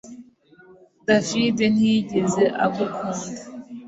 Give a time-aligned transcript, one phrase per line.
[1.07, 3.25] David ntiyigeze agukunda